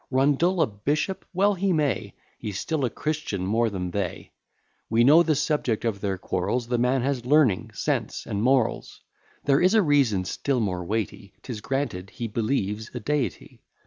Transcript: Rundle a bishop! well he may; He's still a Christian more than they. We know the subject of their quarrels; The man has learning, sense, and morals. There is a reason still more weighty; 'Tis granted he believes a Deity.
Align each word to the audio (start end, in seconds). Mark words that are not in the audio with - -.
Rundle 0.09 0.63
a 0.63 0.65
bishop! 0.65 1.25
well 1.31 1.53
he 1.53 1.71
may; 1.71 2.15
He's 2.39 2.57
still 2.59 2.85
a 2.85 2.89
Christian 2.89 3.45
more 3.45 3.69
than 3.69 3.91
they. 3.91 4.31
We 4.89 5.03
know 5.03 5.21
the 5.21 5.35
subject 5.35 5.85
of 5.85 6.01
their 6.01 6.17
quarrels; 6.17 6.67
The 6.69 6.79
man 6.79 7.03
has 7.03 7.23
learning, 7.23 7.69
sense, 7.75 8.25
and 8.25 8.41
morals. 8.41 9.01
There 9.45 9.61
is 9.61 9.75
a 9.75 9.83
reason 9.83 10.25
still 10.25 10.59
more 10.59 10.83
weighty; 10.83 11.35
'Tis 11.43 11.61
granted 11.61 12.09
he 12.09 12.27
believes 12.27 12.89
a 12.95 12.99
Deity. 12.99 13.61